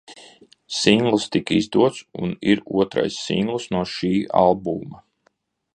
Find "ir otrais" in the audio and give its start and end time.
2.53-3.21